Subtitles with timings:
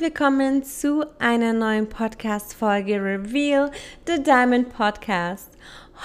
[0.00, 3.70] Willkommen zu einer neuen Podcast-Folge Reveal
[4.06, 5.50] the Diamond Podcast.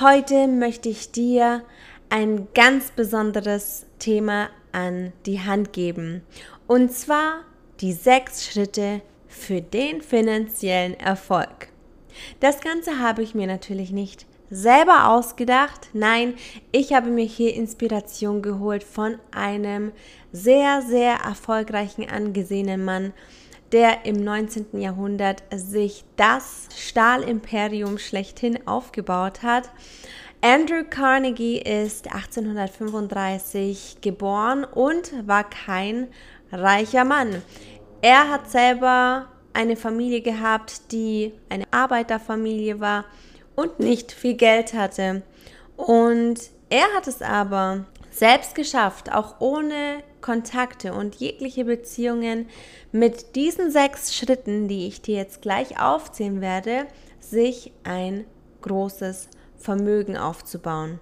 [0.01, 1.63] Heute möchte ich dir
[2.09, 6.23] ein ganz besonderes Thema an die Hand geben.
[6.67, 7.45] Und zwar
[7.79, 11.69] die sechs Schritte für den finanziellen Erfolg.
[12.41, 15.87] Das Ganze habe ich mir natürlich nicht selber ausgedacht.
[15.93, 16.33] Nein,
[16.73, 19.93] ich habe mir hier Inspiration geholt von einem
[20.33, 23.13] sehr, sehr erfolgreichen, angesehenen Mann,
[23.75, 24.79] der im 19.
[24.79, 29.69] Jahrhundert sich das Stahlimperium schlechthin aufgebaut hat.
[30.39, 36.07] Andrew Carnegie ist 1835 geboren und war kein
[36.53, 37.41] reicher Mann.
[38.01, 43.03] Er hat selber eine Familie gehabt, die eine Arbeiterfamilie war
[43.57, 45.21] und nicht viel Geld hatte.
[45.75, 52.47] Und er hat es aber selbst geschafft, auch ohne Kontakte und jegliche Beziehungen
[52.91, 56.87] mit diesen sechs Schritten, die ich dir jetzt gleich aufzählen werde,
[57.19, 58.25] sich ein
[58.63, 60.99] großes Vermögen aufzubauen.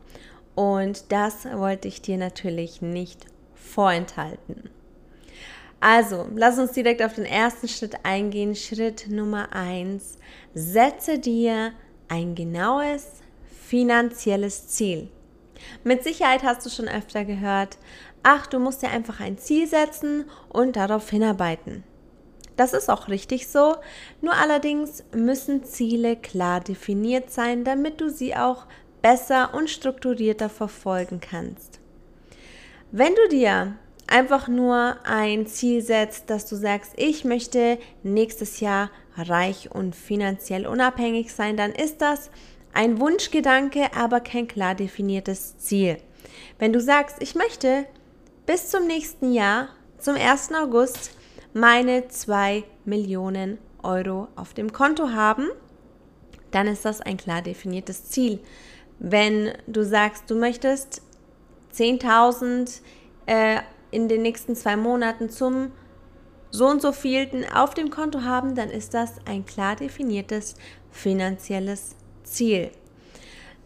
[0.56, 4.70] Und das wollte ich dir natürlich nicht vorenthalten.
[5.80, 8.58] Also, lass uns direkt auf den ersten Schritt eingehen.
[8.58, 10.18] Schritt Nummer eins:
[10.54, 11.72] Setze dir
[12.10, 13.08] ein genaues
[13.70, 15.08] finanzielles Ziel.
[15.84, 17.78] Mit Sicherheit hast du schon öfter gehört,
[18.24, 21.84] ach, du musst dir einfach ein Ziel setzen und darauf hinarbeiten.
[22.56, 23.76] Das ist auch richtig so,
[24.22, 28.68] nur allerdings müssen Ziele klar definiert sein, damit du sie auch
[29.02, 31.80] besser und strukturierter verfolgen kannst.
[32.92, 33.76] Wenn du dir
[34.08, 40.68] einfach nur ein Ziel setzt, dass du sagst, ich möchte nächstes Jahr reich und finanziell
[40.68, 42.30] unabhängig sein, dann ist das
[42.74, 45.98] ein Wunschgedanke, aber kein klar definiertes Ziel.
[46.60, 47.86] Wenn du sagst, ich möchte
[48.46, 49.70] bis zum nächsten Jahr,
[50.00, 50.52] zum 1.
[50.54, 51.12] August,
[51.54, 55.50] meine 2 Millionen Euro auf dem Konto haben,
[56.52, 58.40] dann ist das ein klar definiertes Ziel.
[59.00, 61.02] Wenn du sagst, du möchtest
[61.76, 62.82] 10.000
[63.26, 63.60] äh,
[63.92, 65.72] in den nächsten zwei Monaten zum
[66.52, 70.56] so und so vielten auf dem Konto haben, dann ist das ein klar definiertes
[70.92, 72.72] finanzielles Ziel.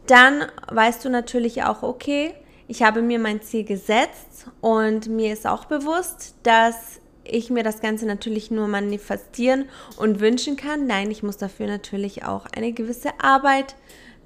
[0.08, 2.34] Dann weißt du natürlich auch, okay,
[2.68, 7.82] ich habe mir mein Ziel gesetzt und mir ist auch bewusst, dass ich mir das
[7.82, 9.66] Ganze natürlich nur manifestieren
[9.98, 10.88] und wünschen kann.
[10.88, 13.76] Nein, ich muss dafür natürlich auch eine gewisse Arbeit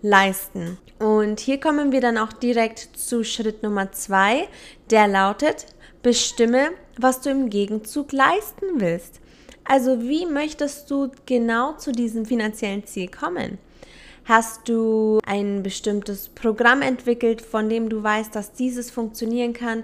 [0.01, 0.77] leisten.
[0.99, 4.47] Und hier kommen wir dann auch direkt zu Schritt Nummer zwei,
[4.89, 5.67] der lautet,
[6.03, 9.19] bestimme, was du im Gegenzug leisten willst.
[9.63, 13.59] Also wie möchtest du genau zu diesem finanziellen Ziel kommen?
[14.31, 19.83] Hast du ein bestimmtes Programm entwickelt, von dem du weißt, dass dieses funktionieren kann,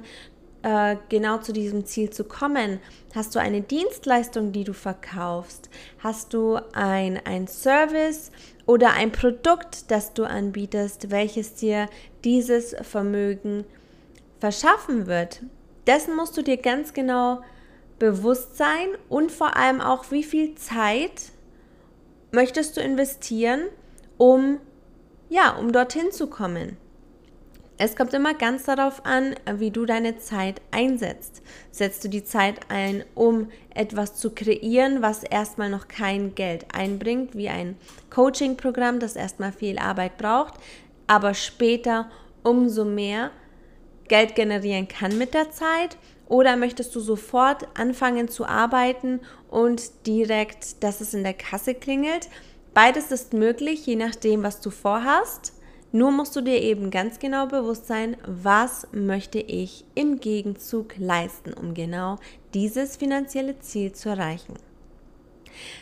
[0.61, 2.79] äh, genau zu diesem Ziel zu kommen?
[3.13, 5.69] Hast du eine Dienstleistung, die du verkaufst?
[5.99, 8.31] Hast du ein, ein Service
[8.65, 11.89] oder ein Produkt, das du anbietest, welches dir
[12.23, 13.65] dieses Vermögen
[14.39, 15.41] verschaffen wird?
[15.87, 17.41] Dessen musst du dir ganz genau
[17.99, 21.33] bewusst sein und vor allem auch, wie viel Zeit
[22.31, 23.63] möchtest du investieren,
[24.17, 24.59] um
[25.29, 26.77] ja, um dorthin zu kommen.
[27.79, 31.43] Es kommt immer ganz darauf an, wie du deine Zeit einsetzt.
[31.69, 37.35] Setzt du die Zeit ein, um etwas zu kreieren, was erstmal noch kein Geld einbringt,
[37.35, 37.77] wie ein
[38.09, 40.55] Coaching-Programm, das erstmal viel Arbeit braucht,
[41.05, 42.09] aber später
[42.41, 43.29] umso mehr
[44.07, 45.97] Geld generieren kann mit der Zeit?
[46.27, 52.27] Oder möchtest du sofort anfangen zu arbeiten und direkt, dass es in der Kasse klingelt?
[52.77, 55.51] Beides ist möglich, je nachdem, was du vorhast.
[55.91, 61.53] Nur musst du dir eben ganz genau bewusst sein, was möchte ich im Gegenzug leisten,
[61.53, 62.17] um genau
[62.53, 64.53] dieses finanzielle Ziel zu erreichen.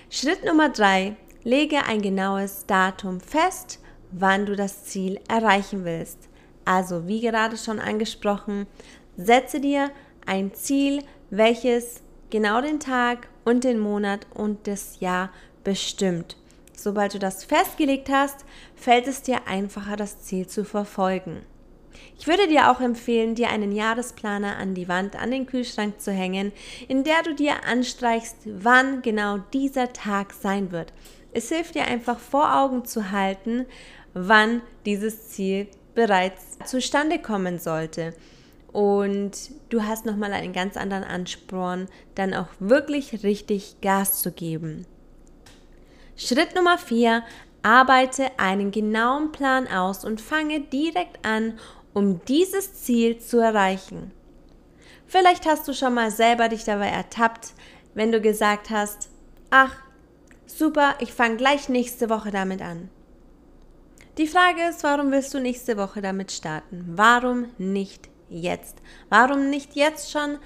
[0.10, 3.82] Schritt Nummer drei: Lege ein genaues Datum fest,
[4.12, 6.30] wann du das Ziel erreichen willst.
[6.64, 8.68] Also, wie gerade schon angesprochen,
[9.18, 9.92] setze dir
[10.26, 15.30] ein Ziel, welches genau den Tag und den Monat und das Jahr
[15.66, 16.38] bestimmt.
[16.78, 18.46] Sobald du das festgelegt hast,
[18.76, 21.42] fällt es dir einfacher, das Ziel zu verfolgen.
[22.18, 26.12] Ich würde dir auch empfehlen, dir einen Jahresplaner an die Wand, an den Kühlschrank zu
[26.12, 26.52] hängen,
[26.88, 30.94] in der du dir anstreichst, wann genau dieser Tag sein wird.
[31.34, 33.66] Es hilft dir einfach vor Augen zu halten,
[34.14, 38.14] wann dieses Ziel bereits zustande kommen sollte.
[38.72, 44.86] Und du hast nochmal einen ganz anderen Ansporn, dann auch wirklich richtig Gas zu geben.
[46.18, 47.24] Schritt Nummer 4.
[47.62, 51.60] Arbeite einen genauen Plan aus und fange direkt an,
[51.94, 54.12] um dieses Ziel zu erreichen.
[55.08, 57.54] Vielleicht hast du schon mal selber dich dabei ertappt,
[57.94, 59.10] wenn du gesagt hast,
[59.50, 59.76] ach,
[60.46, 62.90] super, ich fange gleich nächste Woche damit an.
[64.18, 66.86] Die Frage ist, warum willst du nächste Woche damit starten?
[66.96, 68.78] Warum nicht jetzt?
[69.10, 70.38] Warum nicht jetzt schon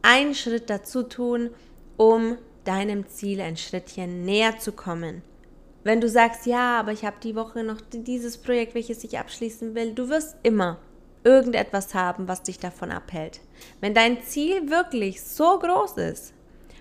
[0.00, 1.50] einen Schritt dazu tun,
[1.98, 5.22] um deinem Ziel ein Schrittchen näher zu kommen?
[5.82, 9.74] Wenn du sagst, ja, aber ich habe die Woche noch dieses Projekt, welches ich abschließen
[9.74, 10.78] will, du wirst immer
[11.24, 13.40] irgendetwas haben, was dich davon abhält.
[13.80, 16.34] Wenn dein Ziel wirklich so groß ist,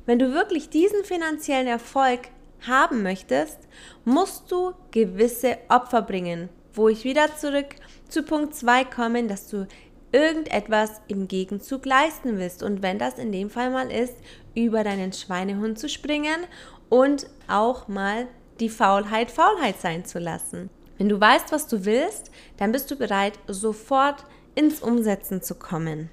[0.05, 2.29] wenn du wirklich diesen finanziellen Erfolg
[2.67, 3.59] haben möchtest,
[4.05, 7.75] musst du gewisse Opfer bringen, wo ich wieder zurück
[8.09, 9.67] zu Punkt 2 komme, dass du
[10.11, 12.63] irgendetwas im Gegenzug leisten willst.
[12.63, 14.15] Und wenn das in dem Fall mal ist,
[14.56, 16.45] über deinen Schweinehund zu springen
[16.89, 18.27] und auch mal
[18.59, 20.69] die Faulheit Faulheit sein zu lassen.
[20.97, 24.25] Wenn du weißt, was du willst, dann bist du bereit, sofort
[24.56, 26.09] ins Umsetzen zu kommen.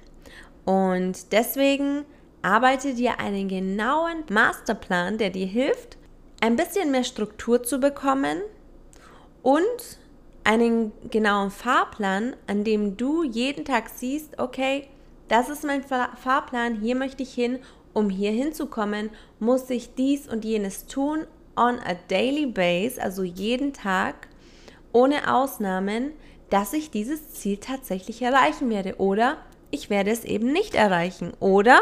[0.63, 2.05] Und deswegen
[2.41, 5.97] arbeite dir einen genauen Masterplan, der dir hilft,
[6.39, 8.41] ein bisschen mehr Struktur zu bekommen
[9.41, 9.99] und
[10.47, 14.87] einen genauen Fahrplan, an dem du jeden Tag siehst, okay,
[15.27, 17.59] das ist mein Fahrplan, hier möchte ich hin,
[17.91, 19.09] um hier hinzukommen,
[19.39, 21.27] muss ich dies und jenes tun
[21.57, 24.29] on a daily base, also jeden Tag
[24.93, 26.13] ohne Ausnahmen,
[26.49, 29.39] dass ich dieses Ziel tatsächlich erreichen werde oder
[29.69, 31.81] ich werde es eben nicht erreichen oder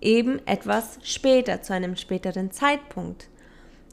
[0.00, 3.30] eben etwas später, zu einem späteren Zeitpunkt.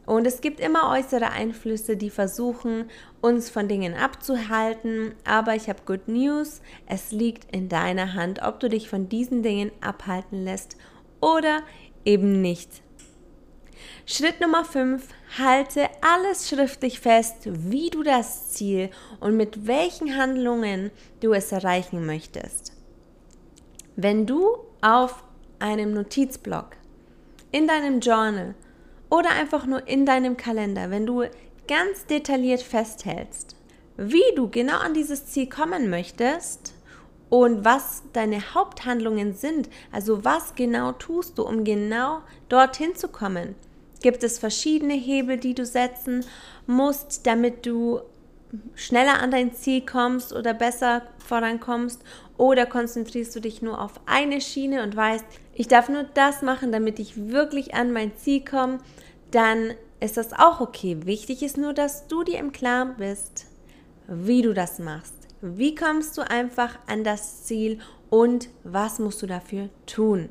[0.07, 2.89] Und es gibt immer äußere Einflüsse, die versuchen,
[3.19, 5.13] uns von Dingen abzuhalten.
[5.25, 6.61] Aber ich habe Good News.
[6.85, 10.77] Es liegt in deiner Hand, ob du dich von diesen Dingen abhalten lässt
[11.19, 11.59] oder
[12.05, 12.81] eben nicht.
[14.05, 15.05] Schritt Nummer 5.
[15.37, 18.89] Halte alles schriftlich fest, wie du das Ziel
[19.19, 20.89] und mit welchen Handlungen
[21.19, 22.71] du es erreichen möchtest.
[23.97, 25.21] Wenn du auf
[25.59, 26.77] einem Notizblock,
[27.51, 28.55] in deinem Journal
[29.09, 31.23] oder einfach nur in deinem Kalender, wenn du
[31.67, 33.55] ganz detailliert festhältst,
[33.97, 36.73] wie du genau an dieses Ziel kommen möchtest
[37.29, 43.55] und was deine Haupthandlungen sind, also was genau tust du, um genau dorthin zu kommen,
[44.01, 46.25] gibt es verschiedene Hebel, die du setzen
[46.65, 48.01] musst, damit du
[48.75, 52.01] schneller an dein Ziel kommst oder besser vorankommst?
[52.37, 55.25] Oder konzentrierst du dich nur auf eine Schiene und weißt,
[55.59, 58.77] ich darf nur das machen, damit ich wirklich an mein Ziel komme?
[59.31, 60.99] Dann ist das auch okay.
[61.05, 63.47] Wichtig ist nur, dass du dir im Klaren bist,
[64.07, 65.15] wie du das machst.
[65.41, 67.79] Wie kommst du einfach an das Ziel
[68.11, 70.29] und was musst du dafür tun?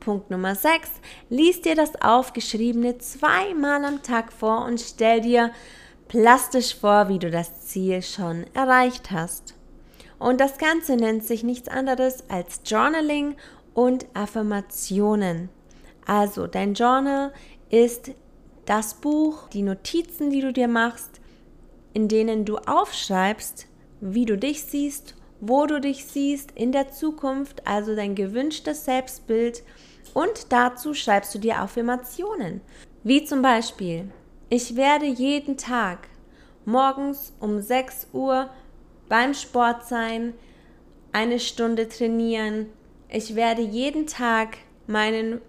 [0.00, 0.88] Punkt Nummer 6.
[1.28, 5.50] Lies dir das Aufgeschriebene zweimal am Tag vor und stell dir
[6.08, 9.54] plastisch vor, wie du das Ziel schon erreicht hast.
[10.18, 13.36] Und das Ganze nennt sich nichts anderes als Journaling
[13.74, 15.48] und Affirmationen.
[16.06, 17.32] Also dein Journal
[17.70, 18.12] ist
[18.66, 21.20] das Buch, die Notizen, die du dir machst,
[21.94, 23.66] in denen du aufschreibst,
[24.00, 29.62] wie du dich siehst, wo du dich siehst in der Zukunft, also dein gewünschtes Selbstbild
[30.14, 32.60] und dazu schreibst du dir Affirmationen,
[33.02, 34.10] wie zum Beispiel,
[34.48, 36.08] ich werde jeden Tag
[36.64, 38.50] morgens um 6 Uhr
[39.08, 40.34] beim Sport sein,
[41.12, 42.66] eine Stunde trainieren.
[43.14, 45.42] Ich werde jeden Tag meinen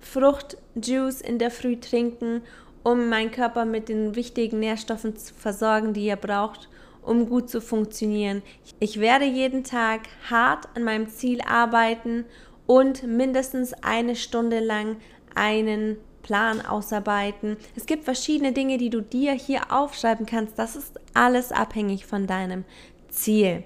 [0.00, 2.42] Fruchtjuice in der Früh trinken,
[2.82, 6.68] um meinen Körper mit den wichtigen Nährstoffen zu versorgen, die er braucht,
[7.00, 8.42] um gut zu funktionieren.
[8.80, 12.24] Ich werde jeden Tag hart an meinem Ziel arbeiten
[12.66, 14.96] und mindestens eine Stunde lang
[15.36, 17.58] einen Plan ausarbeiten.
[17.76, 20.58] Es gibt verschiedene Dinge, die du dir hier aufschreiben kannst.
[20.58, 22.64] Das ist alles abhängig von deinem
[23.08, 23.62] Ziel.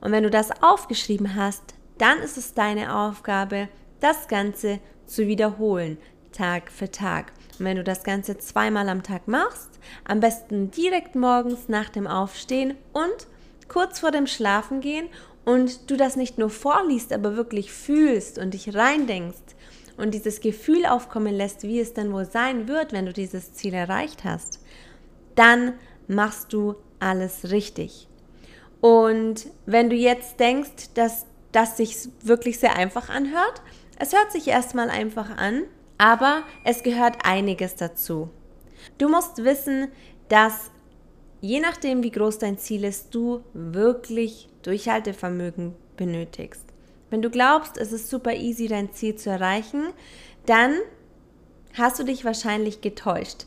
[0.00, 3.68] Und wenn du das aufgeschrieben hast, dann ist es deine Aufgabe,
[4.00, 5.98] das Ganze zu wiederholen,
[6.32, 7.32] Tag für Tag.
[7.60, 12.08] Und wenn du das Ganze zweimal am Tag machst, am besten direkt morgens nach dem
[12.08, 13.28] Aufstehen und
[13.68, 15.06] kurz vor dem Schlafengehen
[15.44, 19.54] und du das nicht nur vorliest, aber wirklich fühlst und dich reindenkst
[19.96, 23.74] und dieses Gefühl aufkommen lässt, wie es dann wohl sein wird, wenn du dieses Ziel
[23.74, 24.58] erreicht hast,
[25.36, 25.74] dann
[26.08, 28.08] machst du alles richtig.
[28.80, 33.62] Und wenn du jetzt denkst, dass das sich wirklich sehr einfach anhört,
[33.98, 35.64] es hört sich erstmal einfach an,
[35.98, 38.30] aber es gehört einiges dazu.
[38.98, 39.88] Du musst wissen,
[40.28, 40.70] dass
[41.40, 46.64] je nachdem, wie groß dein Ziel ist, du wirklich Durchhaltevermögen benötigst.
[47.10, 49.92] Wenn du glaubst, es ist super easy, dein Ziel zu erreichen,
[50.46, 50.74] dann
[51.74, 53.46] hast du dich wahrscheinlich getäuscht.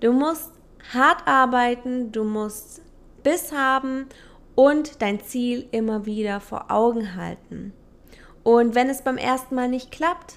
[0.00, 0.50] Du musst
[0.92, 2.82] hart arbeiten, du musst
[3.22, 4.06] Biss haben
[4.54, 7.72] und dein Ziel immer wieder vor Augen halten.
[8.42, 10.34] Und wenn es beim ersten Mal nicht klappt,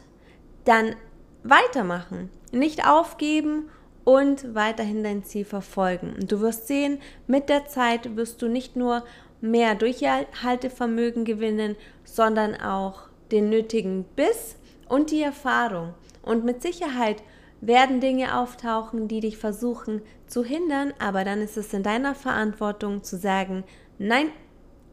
[0.65, 0.95] dann
[1.43, 3.69] weitermachen, nicht aufgeben
[4.03, 6.13] und weiterhin dein Ziel verfolgen.
[6.19, 9.03] Und du wirst sehen, mit der Zeit wirst du nicht nur
[9.41, 14.55] mehr Durchhaltevermögen gewinnen, sondern auch den nötigen Biss
[14.87, 15.93] und die Erfahrung.
[16.21, 17.21] Und mit Sicherheit
[17.61, 23.03] werden Dinge auftauchen, die dich versuchen zu hindern, aber dann ist es in deiner Verantwortung
[23.03, 23.63] zu sagen,
[23.97, 24.29] nein,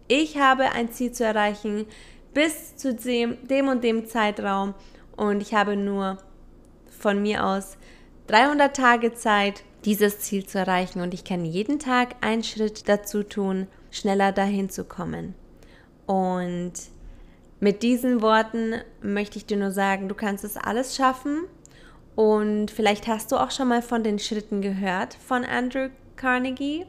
[0.09, 1.87] ich habe ein Ziel zu erreichen
[2.35, 4.75] bis zu dem, dem und dem Zeitraum
[5.17, 6.19] und ich habe nur
[6.91, 7.77] von mir aus
[8.27, 13.23] 300 Tage Zeit, dieses Ziel zu erreichen und ich kann jeden Tag einen Schritt dazu
[13.23, 15.35] tun, schneller dahin zu kommen.
[16.07, 16.73] Und
[17.61, 21.45] mit diesen Worten möchte ich dir nur sagen, du kannst es alles schaffen
[22.15, 26.87] und vielleicht hast du auch schon mal von den Schritten gehört von Andrew Carnegie.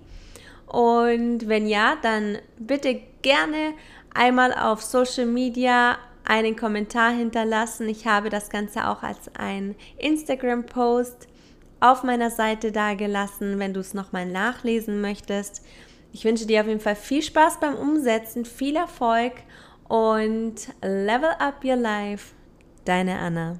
[0.67, 3.73] Und wenn ja, dann bitte gerne
[4.13, 7.87] einmal auf Social Media einen Kommentar hinterlassen.
[7.87, 11.27] Ich habe das Ganze auch als ein Instagram-Post
[11.79, 15.63] auf meiner Seite dagelassen, wenn du es nochmal nachlesen möchtest.
[16.11, 19.33] Ich wünsche dir auf jeden Fall viel Spaß beim Umsetzen, viel Erfolg
[19.87, 22.33] und level up your life.
[22.85, 23.59] Deine Anna.